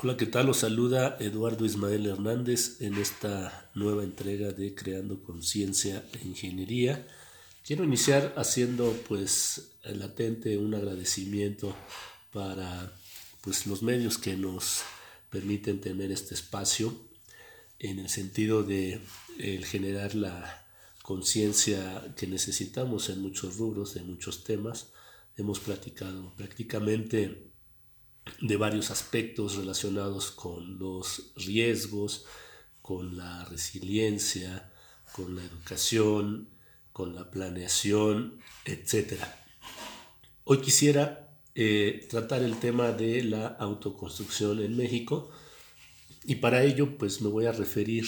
Hola, 0.00 0.16
¿qué 0.16 0.26
tal? 0.26 0.46
Los 0.46 0.58
saluda 0.58 1.16
Eduardo 1.18 1.64
Ismael 1.64 2.06
Hernández 2.06 2.80
en 2.80 2.94
esta 2.94 3.68
nueva 3.74 4.04
entrega 4.04 4.52
de 4.52 4.72
Creando 4.72 5.24
Conciencia 5.24 6.04
e 6.12 6.24
Ingeniería. 6.24 7.04
Quiero 7.64 7.82
iniciar 7.82 8.32
haciendo 8.36 8.96
pues 9.08 9.72
latente 9.82 10.56
un 10.56 10.72
agradecimiento 10.76 11.74
para 12.32 12.92
pues 13.40 13.66
los 13.66 13.82
medios 13.82 14.18
que 14.18 14.36
nos 14.36 14.82
permiten 15.30 15.80
tener 15.80 16.12
este 16.12 16.36
espacio 16.36 16.96
en 17.80 17.98
el 17.98 18.08
sentido 18.08 18.62
de 18.62 19.00
generar 19.64 20.14
la 20.14 20.64
conciencia 21.02 22.14
que 22.16 22.28
necesitamos 22.28 23.08
en 23.08 23.20
muchos 23.20 23.56
rubros, 23.56 23.96
en 23.96 24.06
muchos 24.06 24.44
temas. 24.44 24.92
Hemos 25.36 25.58
platicado 25.58 26.32
prácticamente 26.36 27.50
de 28.40 28.56
varios 28.56 28.90
aspectos 28.90 29.56
relacionados 29.56 30.30
con 30.30 30.78
los 30.78 31.32
riesgos, 31.36 32.24
con 32.82 33.16
la 33.16 33.44
resiliencia, 33.46 34.72
con 35.12 35.36
la 35.36 35.44
educación, 35.44 36.48
con 36.92 37.14
la 37.14 37.30
planeación, 37.30 38.38
etc. 38.64 39.20
Hoy 40.44 40.58
quisiera 40.58 41.28
eh, 41.54 42.06
tratar 42.08 42.42
el 42.42 42.58
tema 42.58 42.92
de 42.92 43.22
la 43.24 43.48
autoconstrucción 43.48 44.60
en 44.60 44.76
México 44.76 45.30
y 46.24 46.36
para 46.36 46.62
ello 46.62 46.96
pues 46.96 47.20
me 47.20 47.28
voy 47.28 47.46
a 47.46 47.52
referir 47.52 48.06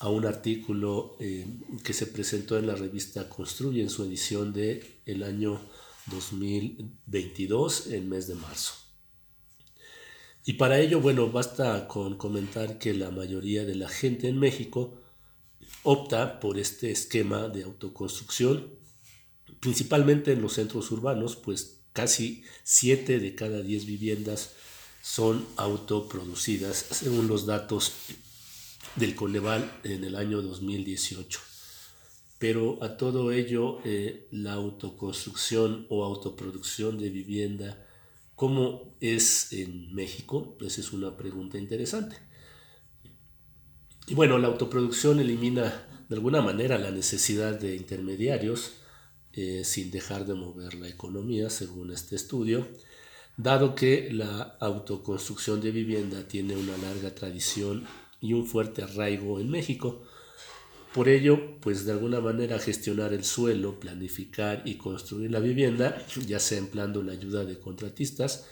a 0.00 0.08
un 0.08 0.26
artículo 0.26 1.16
eh, 1.20 1.46
que 1.84 1.92
se 1.92 2.06
presentó 2.06 2.58
en 2.58 2.66
la 2.66 2.74
revista 2.74 3.28
Construye 3.28 3.82
en 3.82 3.90
su 3.90 4.04
edición 4.04 4.52
de 4.52 5.00
el 5.06 5.22
año 5.22 5.60
2022 6.06 7.88
en 7.88 8.08
mes 8.08 8.26
de 8.26 8.34
marzo. 8.34 8.89
Y 10.44 10.54
para 10.54 10.80
ello, 10.80 11.00
bueno, 11.00 11.30
basta 11.30 11.86
con 11.86 12.16
comentar 12.16 12.78
que 12.78 12.94
la 12.94 13.10
mayoría 13.10 13.64
de 13.64 13.74
la 13.74 13.88
gente 13.88 14.28
en 14.28 14.38
México 14.38 15.00
opta 15.82 16.40
por 16.40 16.58
este 16.58 16.90
esquema 16.90 17.48
de 17.48 17.64
autoconstrucción, 17.64 18.70
principalmente 19.60 20.32
en 20.32 20.40
los 20.40 20.54
centros 20.54 20.90
urbanos, 20.90 21.36
pues 21.36 21.82
casi 21.92 22.42
7 22.64 23.20
de 23.20 23.34
cada 23.34 23.62
10 23.62 23.86
viviendas 23.86 24.52
son 25.02 25.46
autoproducidas, 25.56 26.86
según 26.90 27.26
los 27.26 27.46
datos 27.46 27.92
del 28.96 29.14
Coneval 29.14 29.70
en 29.84 30.04
el 30.04 30.16
año 30.16 30.42
2018. 30.42 31.40
Pero 32.38 32.82
a 32.82 32.96
todo 32.96 33.32
ello, 33.32 33.80
eh, 33.84 34.26
la 34.30 34.54
autoconstrucción 34.54 35.86
o 35.90 36.04
autoproducción 36.04 36.98
de 36.98 37.10
vivienda 37.10 37.86
¿Cómo 38.40 38.96
es 39.02 39.52
en 39.52 39.94
México? 39.94 40.56
Esa 40.62 40.80
es 40.80 40.94
una 40.94 41.14
pregunta 41.14 41.58
interesante. 41.58 42.16
Y 44.06 44.14
bueno, 44.14 44.38
la 44.38 44.48
autoproducción 44.48 45.20
elimina 45.20 46.06
de 46.08 46.14
alguna 46.14 46.40
manera 46.40 46.78
la 46.78 46.90
necesidad 46.90 47.60
de 47.60 47.76
intermediarios 47.76 48.76
eh, 49.34 49.60
sin 49.66 49.90
dejar 49.90 50.24
de 50.24 50.32
mover 50.32 50.72
la 50.72 50.88
economía, 50.88 51.50
según 51.50 51.92
este 51.92 52.16
estudio, 52.16 52.66
dado 53.36 53.74
que 53.74 54.10
la 54.10 54.56
autoconstrucción 54.58 55.60
de 55.60 55.72
vivienda 55.72 56.26
tiene 56.26 56.56
una 56.56 56.78
larga 56.78 57.14
tradición 57.14 57.84
y 58.22 58.32
un 58.32 58.46
fuerte 58.46 58.82
arraigo 58.82 59.38
en 59.38 59.50
México, 59.50 60.00
por 60.94 61.08
ello, 61.08 61.60
pues 61.60 61.84
de 61.84 61.92
alguna 61.92 62.20
manera 62.20 62.58
gestionar 62.58 63.12
el 63.12 63.24
suelo, 63.24 63.78
planificar 63.78 64.62
y 64.64 64.74
construir 64.74 65.30
la 65.30 65.38
vivienda, 65.38 66.04
ya 66.26 66.40
sea 66.40 66.58
empleando 66.58 67.02
la 67.02 67.12
ayuda 67.12 67.44
de 67.44 67.60
contratistas 67.60 68.46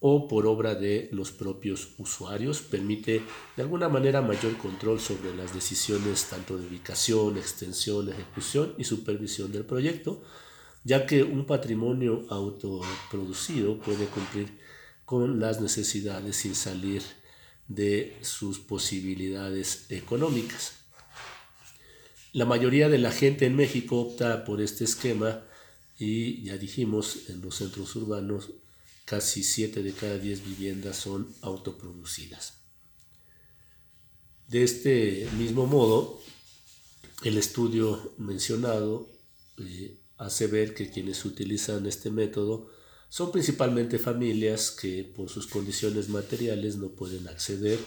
o 0.00 0.26
por 0.26 0.46
obra 0.46 0.74
de 0.74 1.08
los 1.12 1.30
propios 1.30 1.94
usuarios, 1.98 2.60
permite 2.60 3.22
de 3.56 3.62
alguna 3.62 3.88
manera 3.88 4.22
mayor 4.22 4.58
control 4.58 5.00
sobre 5.00 5.34
las 5.34 5.54
decisiones 5.54 6.26
tanto 6.26 6.58
de 6.58 6.66
ubicación, 6.66 7.38
extensión, 7.38 8.08
ejecución 8.08 8.74
y 8.76 8.84
supervisión 8.84 9.52
del 9.52 9.64
proyecto, 9.64 10.22
ya 10.82 11.06
que 11.06 11.22
un 11.22 11.46
patrimonio 11.46 12.26
autoproducido 12.28 13.78
puede 13.78 14.06
cumplir 14.06 14.58
con 15.04 15.38
las 15.38 15.60
necesidades 15.60 16.36
sin 16.36 16.54
salir 16.54 17.02
de 17.68 18.18
sus 18.20 18.58
posibilidades 18.58 19.86
económicas. 19.90 20.83
La 22.34 22.46
mayoría 22.46 22.88
de 22.88 22.98
la 22.98 23.12
gente 23.12 23.46
en 23.46 23.54
México 23.54 24.00
opta 24.00 24.44
por 24.44 24.60
este 24.60 24.82
esquema 24.82 25.44
y 25.96 26.42
ya 26.42 26.58
dijimos, 26.58 27.28
en 27.28 27.40
los 27.40 27.54
centros 27.54 27.94
urbanos 27.94 28.50
casi 29.04 29.44
7 29.44 29.84
de 29.84 29.92
cada 29.92 30.18
10 30.18 30.44
viviendas 30.44 30.96
son 30.96 31.32
autoproducidas. 31.42 32.54
De 34.48 34.64
este 34.64 35.28
mismo 35.38 35.68
modo, 35.68 36.20
el 37.22 37.38
estudio 37.38 38.14
mencionado 38.18 39.08
eh, 39.58 39.96
hace 40.18 40.48
ver 40.48 40.74
que 40.74 40.90
quienes 40.90 41.24
utilizan 41.24 41.86
este 41.86 42.10
método 42.10 42.68
son 43.10 43.30
principalmente 43.30 44.00
familias 44.00 44.72
que 44.72 45.04
por 45.04 45.30
sus 45.30 45.46
condiciones 45.46 46.08
materiales 46.08 46.78
no 46.78 46.88
pueden 46.88 47.28
acceder 47.28 47.78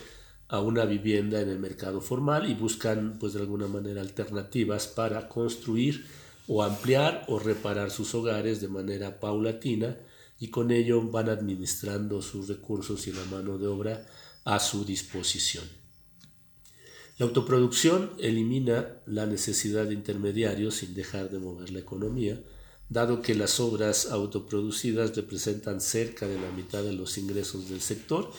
a 0.49 0.61
una 0.61 0.85
vivienda 0.85 1.41
en 1.41 1.49
el 1.49 1.59
mercado 1.59 1.99
formal 1.99 2.49
y 2.49 2.53
buscan 2.53 3.17
pues 3.19 3.33
de 3.33 3.41
alguna 3.41 3.67
manera 3.67 4.01
alternativas 4.01 4.87
para 4.87 5.27
construir 5.27 6.05
o 6.47 6.63
ampliar 6.63 7.25
o 7.27 7.39
reparar 7.39 7.91
sus 7.91 8.15
hogares 8.15 8.61
de 8.61 8.69
manera 8.69 9.19
paulatina 9.19 9.97
y 10.39 10.49
con 10.49 10.71
ello 10.71 11.01
van 11.01 11.29
administrando 11.29 12.21
sus 12.21 12.47
recursos 12.47 13.07
y 13.07 13.11
la 13.11 13.25
mano 13.25 13.57
de 13.57 13.67
obra 13.67 14.05
a 14.45 14.59
su 14.59 14.85
disposición. 14.85 15.65
La 17.17 17.25
autoproducción 17.25 18.11
elimina 18.19 18.99
la 19.07 19.25
necesidad 19.25 19.85
de 19.85 19.95
intermediarios 19.95 20.75
sin 20.75 20.93
dejar 20.93 21.31
de 21.31 21.39
mover 21.39 21.71
la 21.71 21.79
economía, 21.79 22.39
dado 22.89 23.21
que 23.21 23.35
las 23.35 23.59
obras 23.59 24.05
autoproducidas 24.11 25.15
representan 25.15 25.81
cerca 25.81 26.27
de 26.27 26.39
la 26.39 26.51
mitad 26.51 26.83
de 26.83 26.93
los 26.93 27.17
ingresos 27.17 27.69
del 27.69 27.81
sector 27.81 28.31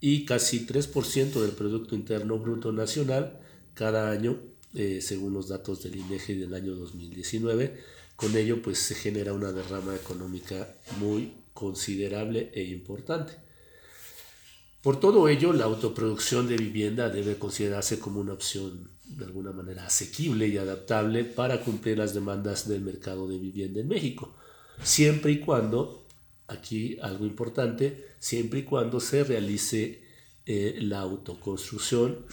y 0.00 0.24
casi 0.24 0.66
3% 0.66 1.40
del 1.40 1.52
Producto 1.52 1.94
Interno 1.94 2.38
Bruto 2.38 2.72
Nacional 2.72 3.38
cada 3.74 4.10
año, 4.10 4.38
eh, 4.74 5.00
según 5.02 5.34
los 5.34 5.48
datos 5.48 5.82
del 5.82 5.96
INEGI 5.96 6.34
del 6.34 6.54
año 6.54 6.74
2019. 6.74 7.78
Con 8.16 8.36
ello, 8.36 8.62
pues 8.62 8.78
se 8.78 8.94
genera 8.94 9.32
una 9.32 9.52
derrama 9.52 9.94
económica 9.94 10.74
muy 10.98 11.32
considerable 11.52 12.50
e 12.54 12.64
importante. 12.64 13.34
Por 14.82 14.98
todo 14.98 15.28
ello, 15.28 15.52
la 15.52 15.64
autoproducción 15.64 16.48
de 16.48 16.56
vivienda 16.56 17.10
debe 17.10 17.38
considerarse 17.38 17.98
como 17.98 18.20
una 18.20 18.32
opción 18.32 18.90
de 19.04 19.24
alguna 19.26 19.52
manera 19.52 19.86
asequible 19.86 20.48
y 20.48 20.56
adaptable 20.56 21.24
para 21.24 21.60
cumplir 21.62 21.98
las 21.98 22.14
demandas 22.14 22.66
del 22.66 22.80
mercado 22.80 23.28
de 23.28 23.38
vivienda 23.38 23.80
en 23.80 23.88
México, 23.88 24.34
siempre 24.82 25.32
y 25.32 25.40
cuando 25.40 26.06
aquí 26.50 26.98
algo 27.00 27.26
importante, 27.26 28.14
siempre 28.18 28.60
y 28.60 28.62
cuando 28.64 29.00
se 29.00 29.24
realice 29.24 30.02
eh, 30.46 30.78
la 30.80 31.00
autoconstrucción 31.00 32.26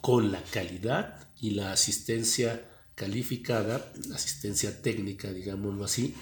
con 0.00 0.32
la 0.32 0.42
calidad 0.42 1.28
y 1.40 1.50
la 1.50 1.72
asistencia 1.72 2.70
calificada, 2.94 3.92
asistencia 4.14 4.80
técnica, 4.82 5.32
digámoslo 5.32 5.84
así, 5.84 6.14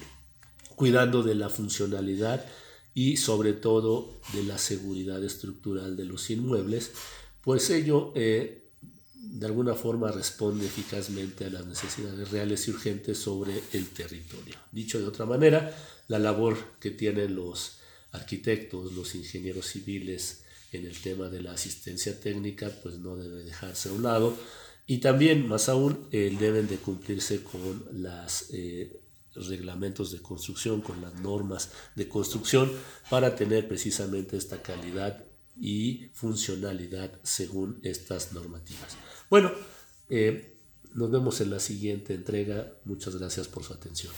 cuidando 0.75 1.23
de 1.23 1.35
la 1.35 1.49
funcionalidad 1.49 2.45
y 2.93 3.17
sobre 3.17 3.53
todo 3.53 4.19
de 4.33 4.43
la 4.43 4.57
seguridad 4.57 5.23
estructural 5.23 5.95
de 5.95 6.05
los 6.05 6.29
inmuebles, 6.29 6.91
pues 7.41 7.69
ello 7.69 8.11
eh, 8.15 8.64
de 9.35 9.47
alguna 9.47 9.73
forma 9.73 10.11
responde 10.11 10.65
eficazmente 10.65 11.43
a 11.43 11.49
las 11.49 11.65
necesidades 11.65 12.31
reales 12.31 12.65
y 12.67 12.71
urgentes 12.71 13.17
sobre 13.17 13.61
el 13.73 13.89
territorio. 13.89 14.55
Dicho 14.71 14.97
de 14.97 15.07
otra 15.07 15.25
manera, 15.25 15.75
la 16.07 16.19
labor 16.19 16.57
que 16.79 16.91
tienen 16.91 17.35
los 17.35 17.79
arquitectos, 18.11 18.93
los 18.93 19.13
ingenieros 19.13 19.65
civiles 19.65 20.43
en 20.71 20.85
el 20.85 20.97
tema 21.01 21.27
de 21.27 21.41
la 21.41 21.51
asistencia 21.51 22.17
técnica, 22.17 22.71
pues 22.81 22.97
no 22.99 23.17
debe 23.17 23.43
dejarse 23.43 23.89
a 23.89 23.91
un 23.91 24.03
lado. 24.03 24.37
Y 24.87 24.99
también, 24.99 25.45
más 25.49 25.67
aún, 25.67 26.07
eh, 26.13 26.33
deben 26.39 26.69
de 26.69 26.77
cumplirse 26.77 27.43
con 27.43 27.85
los 27.91 28.45
eh, 28.53 29.01
reglamentos 29.33 30.13
de 30.13 30.21
construcción, 30.21 30.79
con 30.79 31.01
las 31.01 31.13
normas 31.15 31.71
de 31.95 32.07
construcción, 32.07 32.71
para 33.09 33.35
tener 33.35 33.67
precisamente 33.67 34.37
esta 34.37 34.61
calidad 34.61 35.25
y 35.59 36.09
funcionalidad 36.13 37.19
según 37.23 37.79
estas 37.83 38.33
normativas. 38.33 38.97
Bueno, 39.29 39.51
eh, 40.09 40.57
nos 40.93 41.11
vemos 41.11 41.41
en 41.41 41.49
la 41.49 41.59
siguiente 41.59 42.13
entrega. 42.13 42.73
Muchas 42.85 43.15
gracias 43.15 43.47
por 43.47 43.63
su 43.63 43.73
atención. 43.73 44.13